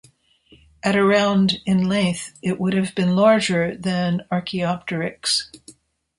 [0.81, 5.51] At around in length, it would have been larger than "Archaeopteryx".